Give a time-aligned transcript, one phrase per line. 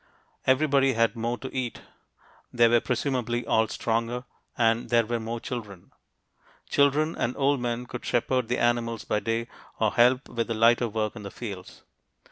[0.47, 1.83] Everybody had more to eat;
[2.51, 4.23] they were presumably all stronger,
[4.57, 5.91] and there were more children.
[6.67, 9.47] Children and old men could shepherd the animals by day
[9.79, 11.83] or help with the lighter work in the fields.